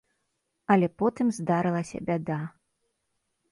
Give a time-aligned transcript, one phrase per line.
[0.75, 2.41] Але потым здарылася бяда.